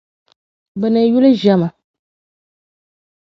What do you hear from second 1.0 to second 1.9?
yuli ʒiɛm ma.